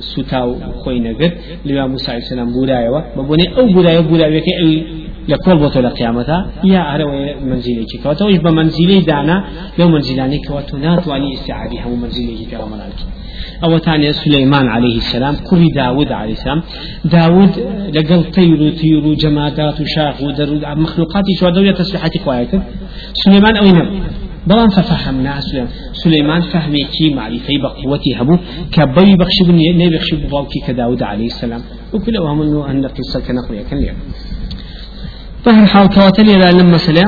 [0.00, 1.32] سوتاو خوي نجد
[1.64, 4.54] لما موسى عليه السلام بولايوا ببوني أو بولايوا بولايوا كي
[5.28, 9.44] لكل بطل قيامتها يا أروي منزلي كواتو إيش بمنزلي دانا
[9.78, 12.90] لو منزلاني كواتو ناتواني استعابي هم منزلي في رمضان
[13.64, 16.62] أو تاني سليمان عليه السلام كل داود عليه السلام.
[17.04, 17.50] داود
[17.96, 22.62] لقل طير طير جمادات وشاخ ودر مخلوقات شو دولة تسبيحات قوايتك
[23.12, 24.00] سليمان أو نبي
[24.46, 28.36] بلان ففهمنا سليمان سليمان فهمي كي معرفة بقوتي هبو
[28.72, 31.60] كبي بخشب نبي بخشب باوكي كداود عليه السلام.
[31.94, 33.94] وكل وهم أنه أن قصة كنقلية كان ليه
[35.46, 37.04] بهر حال كواتل إلى لما مسألة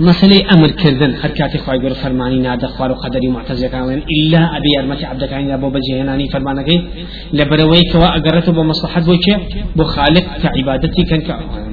[0.00, 4.70] مسألة أمر كردن هر كاتي خواهي قول فرماني نادا خوار وقدري معتزل كامل إلا أبي
[4.78, 6.76] أرمتي عبدك عين أبو بجيهناني فرمانا كي
[7.32, 9.36] لبروي كوا أقرته بمصلحة بوكي
[9.76, 11.20] بخالق كعبادتي كان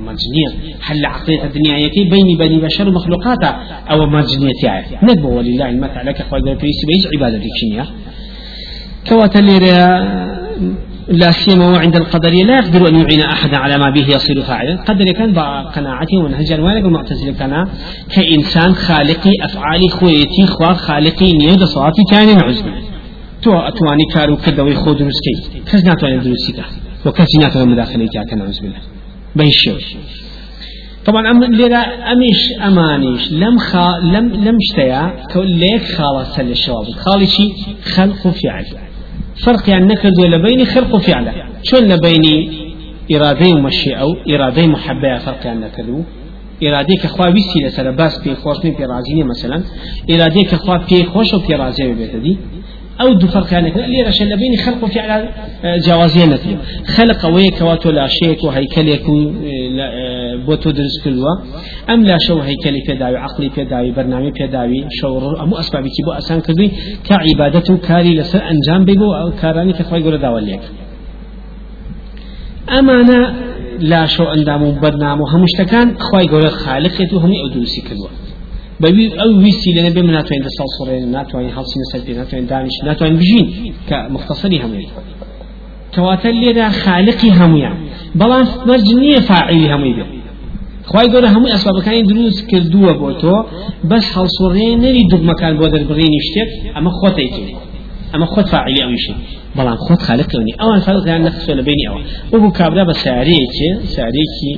[0.10, 0.50] مجنية
[0.82, 3.52] حل عقلية الدنيا يكي بيني بني بشر ومخلوقاتا
[3.92, 7.86] أو مجنية تعرف ندبو ولله المثل لك خواهي قول فيس بيج عبادتك شنيا
[9.10, 9.48] كواتل
[11.10, 15.06] لا سيما عند القدرية لا يقدر أن يعين أحدا على ما به يصير فاعلا قدر
[15.18, 17.68] كان بقناعته ونهجا وأنا المعتزلة كان
[18.16, 22.62] كإنسان خالقي أفعالي خويتي خوا خالقي نيد صلاتي كان نعوذ
[23.44, 26.64] تو أتواني كارو كدوي خود رسكي كز ناتواني دروسيكا
[27.06, 28.80] وكز ناتواني مداخلة كان نعوذ بالله.
[29.36, 29.96] بيشوش
[31.06, 31.78] طبعا أم لذا
[32.14, 33.32] أمش أمانيش.
[33.32, 37.54] لم خا لم لم اشتيا ليك خالص الشواب خالي شي؟
[37.96, 38.66] خلق فعل.
[39.46, 40.14] فرق يعني نكرد
[40.46, 41.32] بين خلق وفعل
[41.64, 42.24] شو بين
[43.16, 46.04] إرادة ومشيئة إرادة محبة فرق يعني نكردو
[46.64, 49.64] إرادة كخوا بيسي لسر باس بي خوش بي رازيني مثلا.
[50.12, 52.38] إرادة كخوا بي خوش و بي رازيني بيتدي
[53.02, 55.30] أو دو فرق يعني اللي رشا بين خلق وفعل
[55.64, 56.40] آه، جوازية
[56.88, 57.90] خلق ويك واتو
[60.46, 61.36] لا شيك وهيكل يكون آه، بوتو درس كلوا
[61.90, 65.90] أم لا شو هيكل في داوي عقلي في داوي برنامج في داوي شو أمو أسبابي
[65.90, 66.72] كي بو أسان كذي
[67.04, 70.62] كعبادته كاري لسر أنجام بيبو أو كاراني كخوا يقول داوليك
[72.80, 73.36] أمانة
[73.80, 78.10] لا شو أندام برنامج همشتكان خوا يقول خالقته هم أدوسي كلوا
[78.84, 82.78] بەوی ئەو ویستی لەنە بێ ناتوانین دە ساڵ سڕێن ناتوانین هەڵسینە سەر پێ ناتوانین دانیش
[82.84, 83.48] ناتوانین بژین
[83.90, 84.88] کە مختصری هەمووی.
[85.98, 87.78] کەواتە لێدا خالقی هەمویان
[88.20, 90.17] بەڵام مەرج نییە فاعلی هەمووی بێت
[90.92, 93.36] خی گەورە هەمووی ئەسبابەکانی دروست کردووە بۆ تۆ
[93.90, 97.46] بەس هەڵسوڕێنەری دوگمەکان بۆ دەربڕێنی شتێک ئەمە خۆتەیتێ
[98.14, 99.16] ئەمە خۆت فاعلی ئەویشی
[99.58, 102.02] بەڵام خۆت خالقونی ئەوان فەرقیان نەخسۆ لە بینی ئەوە
[102.34, 104.54] وەکو کابرا بە سارەیەکی سارەیەکی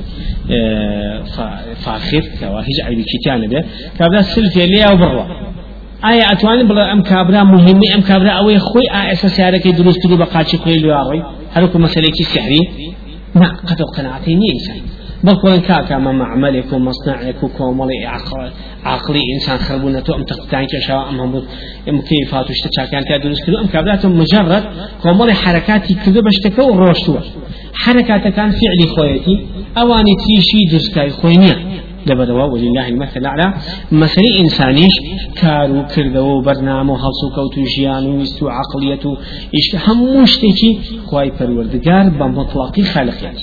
[1.84, 3.60] فاخر کەوا هیچ عیبێکیتیان لەبێ
[3.98, 5.26] کابرا سلفێ لێ و بڕوە
[6.06, 10.26] ئایا ئەتوانین بڵێ ئەم کابرا مهمی ئەم کابرا ئەوەی خۆی ئاسە سیارەکەی دروست کردو بە
[10.34, 11.20] قاچی خۆی لێڕۆی
[11.54, 12.62] هەروکو مەسلێکی سحری
[13.40, 14.80] نا قەتە قەناعەتی نییە ئینسان
[15.26, 17.98] بەڵکوڵن کاکە مە معملێک و مەصنعێک و کۆمەڵی
[18.94, 21.42] عقلی ئینسان خربوونە تۆ ئەم تەقتان کێشەوە ئەم هەموو
[21.88, 24.64] ئەمکەیفات و شتە چاکان کا دروست کردو ئەم کابراتە مجرد
[25.02, 27.22] کۆمەڵی حرکاتی کردو بە شتەکە و ڕۆشتووە.
[27.74, 29.46] حركاتكان فعلي خويتي
[29.78, 31.56] أواني تيشي درسكاي خوينيا
[32.06, 33.54] لبدوا ولله المثل الأعلى
[33.92, 34.94] مثل إنسانيش
[35.40, 39.16] كارو كردو برنامو هلسو كوتو جيانو ويستو عقليتو
[39.54, 43.40] إيش هموش تيجي خواي پروردگار بمطلقي خالقيات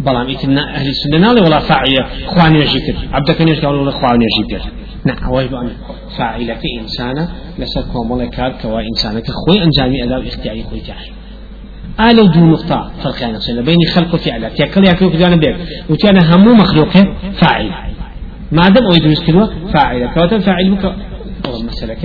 [0.00, 4.62] بلام إتنا أهل السنة نالي ولا فاعلة خواني يجيكر عبدك نيش قالوا ولا خواني يجيكر
[5.04, 5.70] نعم واجب أن
[6.18, 7.28] فاعلة إنسانة
[7.58, 13.22] لسد كومل كار كوا إنسانة كخوي أنجامي أداء اختياري خوي تعالى آل دو نقطة فرق
[13.22, 15.56] يعني بين خلق وفعل تيكل يكلو كدانا بيك
[15.90, 17.70] وتانا همو مخلوقه فاعل
[18.52, 20.94] ما دام أويد مسكنوا فاعل كوتا فاعل بك
[21.46, 21.96] مسألة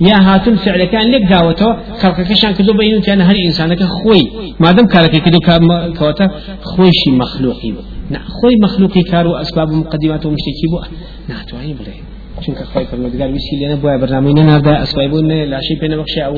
[0.00, 4.22] يا هاتم فعل كان لك داوته خلق كشان كدو بينو كان هل إنسانك خوي.
[4.60, 5.38] ما دام كارك كدو
[5.98, 6.26] كوتا
[6.62, 7.72] خوي شي مخلوقي
[8.10, 10.78] نعم خوي مخلوقي كارو أسباب مقدمات ومشتكي بو.
[11.28, 11.94] نعم تواني بلي.
[12.44, 16.34] چونکە خۆی پەرمەردگار ویسی لێنە بۆە بەرنامەی نەنادا ئەسوای بوون لاشەی پێ نەبەخشی ئەو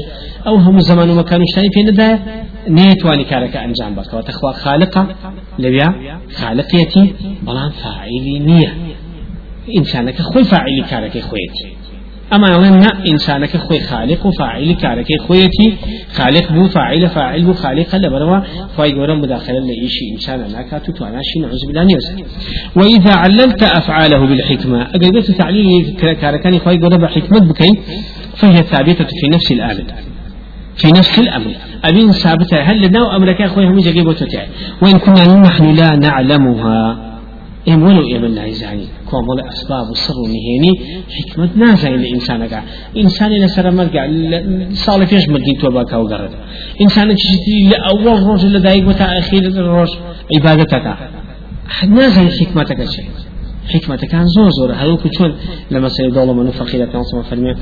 [0.46, 2.11] ئەو هەموو زمان و مەکان و شتانی پێ نەدا
[2.78, 5.02] نێتوانی کارەکە ئەنجام بکەوە خوا خالقە
[5.62, 5.88] لەویا
[6.38, 7.05] خالقیەتی
[7.46, 8.72] بەڵام فاعیلی نییە
[9.74, 11.68] ئینسانەکە خۆی فاعیلی کارەکەی خۆیەتی
[12.35, 15.77] أما نا إنسانك خوي خالق وفاعل كارك خويتي
[16.12, 18.40] خالق بو فاعل فاعل بو خالق لبروا
[18.77, 22.07] خوي غورم مداخله لإيشي إنسان لا كاتو توانا شي نعوذ بالله نيوز.
[22.77, 27.73] وإذا عللت أفعاله بالحكمة اجدت تعليل كاركاني خوي غورم بحكمة بكي
[28.37, 29.85] فهي ثابتة في نفس الامر
[30.77, 31.51] في نفس الأمر
[31.85, 34.27] أبين ثابتة هل لنا أمرك أخوي هم جاكيبوتو
[34.83, 37.12] وإن كنا نحن لا نعلمها.
[37.68, 40.72] إم ولو إم الله زاني كومل أسباب السر نهيني
[41.16, 42.62] حكمة نازعي لإنسانك.
[42.96, 44.05] إنسان لسر مرقع
[44.72, 46.31] صالح فيش مدين توبا كاو قرد.
[46.81, 49.90] إنسان تشتري لأول روج لدايق متى أخير الروج
[50.37, 50.87] عبادتك.
[51.88, 53.09] نازعي حكمتك شيء.
[53.72, 54.72] حكمة كان زور زور.
[54.72, 55.33] هذا كشون
[55.70, 57.55] لما سيد الله من فقيرة كان صلى فرمي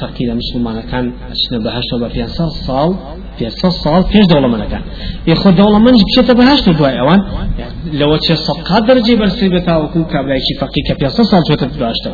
[0.00, 2.90] فقيرة مسلمان كان سنة بهشت وبا صار صال
[3.38, 4.82] في صال فيش دولة من كان.
[5.28, 7.20] ياخذ دولة من بشتى بهشت دواء أوان
[8.00, 12.06] لو تشي صدقات درجة برسيبتا وكون كابلاي شي فقير في صال شو تبهشت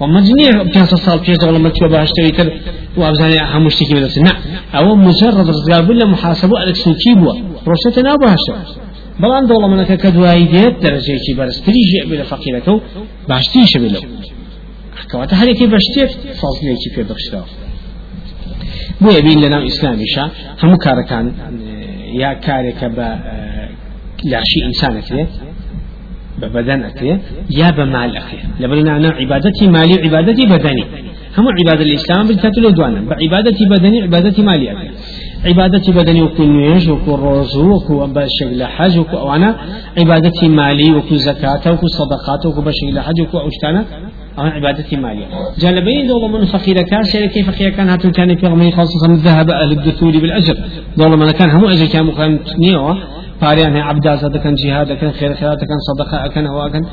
[0.00, 2.48] ومجنية بيانسا صال فيش دولة من تشوى بهشت ويتر
[2.96, 4.32] وأبزاني همشتكي بدرس نا
[4.78, 7.34] أو مجرد رزقار بلا محاسبة ألكسوكي بوا.
[7.68, 8.50] روشتنا بهشت
[9.22, 12.80] بەڵام دەوڵەمەەکە کە دوایی دێت دەرەجەیەکی بەرزتری ژێ بێ لە فەقیرەکە و
[13.30, 14.04] باشتریشە بێ لەو
[15.10, 17.48] کەواتە هەرێکی بە شتێک فازلەیەکی پێ بەخشراوە
[19.02, 20.24] بۆیە بین لە ناو ئیسلامیشە
[20.62, 21.26] هەموو کارەکان
[22.22, 23.08] یا کارێکە بە
[24.32, 25.32] لاشی ئینسانەکرێت
[26.40, 27.14] بە بەدەن ئەکرێ
[27.60, 30.84] یا بە مال ئەکرێ لەبەرنانا عیبادەتی مالی و عیبادەتی بەدەنی
[31.36, 34.90] هەموو عیبادە لە ئیسلام بکات لە دوانە بە عیبادەتی بەدەنی عیبادەتی مالی ئەکرێ
[35.44, 39.56] عبادتي بدني وكو نويج وكو روزو وكو بشكل حج وكو أوانا.
[39.98, 43.84] عبادتي مالي وكو زكاة وكو صدقات وكو بشكل حج وكو أوشتانا.
[44.38, 45.26] أو عبادتي مالية
[45.58, 49.50] جانبين دولة من فقير كان شيء كيف فقير كان؟ هاتو كان في غمي خاصة ذهب
[49.50, 50.56] أهل الدثور بالأجر.
[50.96, 52.96] دولة من كان هم أجر كان مخان نيوه
[53.40, 56.84] پاریان عبدا دەکەن جیهاد دەکەن خێر خێرات دەکەن صدقه ئەەکەن ئەوەکەن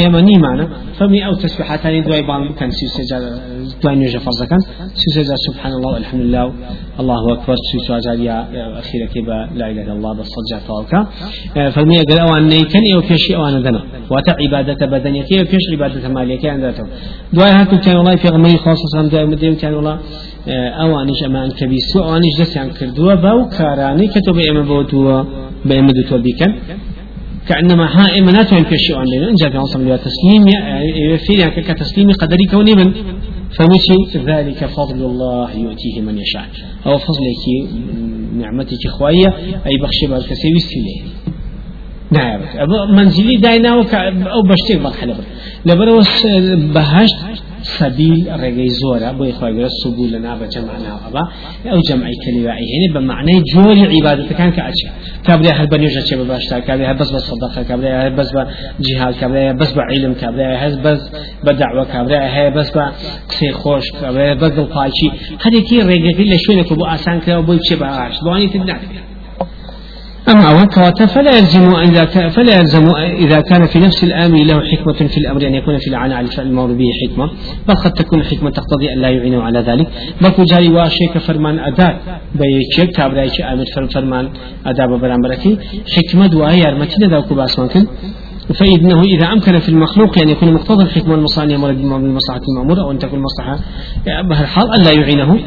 [0.00, 0.66] ئێمە نیمانە
[0.98, 3.22] فەمی ئەو تسبحاتانی دوای بان بکەن سی سێجار
[3.80, 4.62] دوای نوێژە فەرزەکەن
[5.00, 6.44] سی سێجار سبحان الله الحمد لله
[7.00, 8.38] الله أكبر سی سواجار یا
[8.82, 11.00] أخيرا بە لا إله إلا الله بس صجع طاوكا
[11.74, 13.82] فەرمی ئەگەر ئەوان نەیکەن ئێوە پێشی ئەوانە دەنا
[14.12, 16.88] واتە عیبادەتە بەدەنیەکە ئێوە پێش عیبادەتە مالیەکەیان دەتەوە
[17.34, 19.94] دوای هاتو کان وڵای پێغمەری خاصەسان دوای مدێ وتیان وڵا
[20.80, 25.18] ئەوانیش ئەمان کەبیست و ئەوانیش دەستیان کردووە باو کارانەی کە تۆ بە ئێمە بۆتووە
[25.68, 26.54] بأمد توبيكا
[27.48, 30.44] كأنما ها إما ناتوين في عن لنا إن جاء في عصر تسليم
[31.26, 32.92] في كتسليم قدري كوني من
[33.56, 36.46] فمشي ذلك فضل الله يؤتيه من يشاء
[36.86, 37.44] أو فضلك
[38.40, 39.34] نعمتك خوية
[39.66, 40.96] أي بخشي بالكسي وسيله
[42.10, 42.40] نعم
[42.96, 45.16] منزلي داينا أو بشتيك مرحلة
[45.66, 46.00] لبرو
[46.74, 47.16] بهشت
[47.78, 51.22] سبيل رجعي زورا بو إخوة السبول لنا بجمعنا وأبا
[51.72, 54.92] أو جمعي كلمة هنا بمعنى جوري عبادة كان كأشياء
[55.26, 58.30] كابريا هل بنيوجا شيء بباشتا كابريا بس بس صدقة كابريا بس
[58.78, 61.10] بجهاد كابريا بس بعلم كابريا بس
[61.44, 65.08] بدعوة كابريا بس بقصي خوش كابريا بس بالقايشي
[65.44, 68.78] هذه كي رجعي اللي شوية كبو أسان كلا بو يبشي بعاش بواني تدنع
[70.32, 75.18] أما وكوات فلا يلزم إذا فلا يلزم إذا كان في نفس الآمر له حكمة في
[75.18, 77.30] الأمر أن يكون في العناء على الفعل المور به حكمة.
[77.68, 79.86] بل قد تكون الحكمة تقتضي أن لا يعينه على ذلك.
[80.22, 83.64] بل جاري واشيك فرمان أداء بيشيك كابرايك آمر
[83.94, 84.28] فرمان
[84.66, 85.58] أداء ببرامبركي
[85.96, 87.86] حكمة وهي أرمتين ذاك باسمان
[88.54, 92.98] فإنه إذا أمكن في المخلوق أن يكون مقتضى الحكمة المصانية مرد بالمصلحة المأمورة أو أن
[92.98, 93.58] تكون مصلحة
[94.28, 95.38] بهالحال ألا يعينه.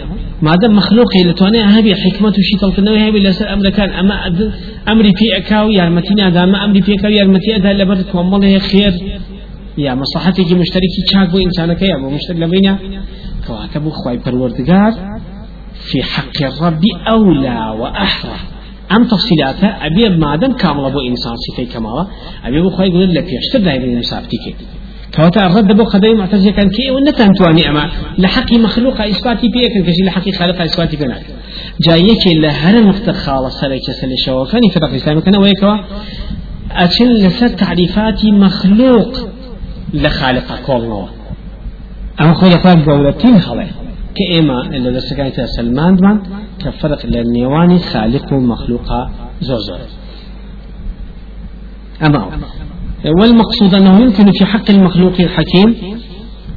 [0.42, 4.16] ما دام مخلوق لتوانا هبي حكمة شي تلقنا هبي لسر أمر كان أما
[4.90, 8.60] أمري في أكاو يا متينا هذا ما أمري في أكاو يا متي هذا لبرت ومالله
[8.60, 8.94] خير.
[9.78, 12.78] يا مصلحتك مشتركي تشاك بو إنسانك يا مشترك لبينا
[13.48, 14.94] كواكب خواي پروردگار
[15.74, 18.38] في حق الرب أولى وأحرى.
[18.92, 22.08] أم تفصيلات أبي ما دام كامل أبو إنسان صفي كمالا
[22.46, 24.56] أبي أبو خواي يقول لك يشتر دائما مسابتك
[25.16, 29.84] كواتا الرد بو خدای معتزله كان كي ونتان تواني اما لحق مخلوق اثباتي بيه كان
[29.84, 31.20] كشي لحق خالق اثباتي بنا
[31.88, 35.78] جايك لهر نقطه خالص سره كسل شو كان فرق الاسلام كان ويكوا
[36.72, 39.30] أشل لسر تعريفات مخلوق
[39.94, 41.08] لخالق كولنوا
[42.22, 43.68] أما خذ أخوان قولتين هذا
[44.16, 46.20] كإما إلا لسكاية سلمان من
[46.60, 48.90] كفرق للنيواني خالق ومخلوق
[49.42, 49.76] زوزو
[52.06, 52.30] أما
[53.06, 55.76] والمقصود أنه يمكن في حق المخلوق الحكيم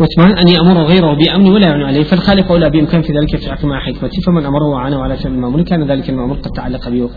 [0.01, 3.81] وثمان أن يأمر غيره بأمن ولا يعن عليه فالخالق أولى بإمكان في ذلك في مع
[3.81, 4.21] حكمته.
[4.27, 7.09] فمن أمره وعانه على فعل المأمور كان ذلك المأمور قد تعلق به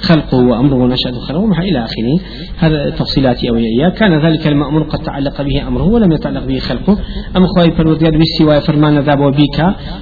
[0.00, 2.20] خلقه وأمره ونشأته خلقه إلى آخره.
[2.58, 6.98] هذا تفصيلات أولياء كان ذلك المأمور قد تعلق به أمره ولم يتعلق به خلقه.
[7.36, 9.58] أما خواهي فروديار ويسي وفرمان ذاب وبيك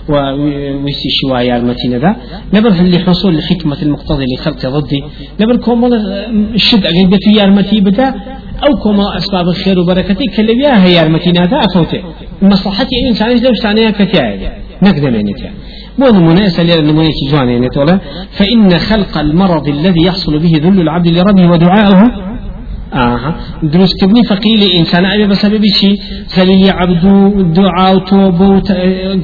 [0.08, 2.16] ويسي شوايا المتين ذا.
[2.54, 5.02] نبر لحصول الحكمة المقتضي لخلق ضدي
[5.40, 5.94] نبر كومل
[6.54, 8.14] الشد أقيدة يارمتي بدا.
[8.62, 12.02] أو كما أسباب الخير وبركته كلبيا هي المتينات أفوته
[12.42, 14.50] مصلحة إنسان لو سانيا كتاعي
[14.82, 15.34] نقدم يعني
[15.98, 17.68] مو نمونة أسأل النمونة جوان يعني
[18.30, 22.33] فإن خلق المرض الذي يحصل به ذل العبد لربه ودعائه
[22.92, 23.34] آه.
[23.62, 25.96] دروس كبني فقيل إنسان أبي بسبب شيء
[26.36, 28.60] زليل عبدو دعاء وتوبة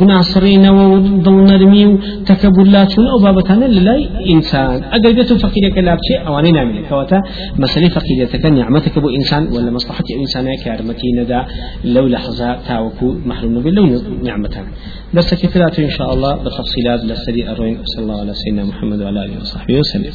[0.01, 3.99] قناصرين وضل نرمي وتكبلات أو بابتان لله
[4.31, 4.83] إنسان.
[4.83, 7.19] أقل بيتو فقيل كلاب شيء أواني نعمل كواتا.
[7.59, 11.41] مسألة فقيل تكن نعمتك بو إنسان ولا مصلحة إنسان كارمتي ندى
[11.85, 13.85] لو لحظة تاوكو محروم نبي لو
[14.23, 14.65] نعمتان
[15.15, 17.01] بس كثيرات إن شاء الله بتفصيلات.
[17.05, 20.13] لسدي أروين صلى الله على سيدنا محمد وعلى آله وصحبه وسلم.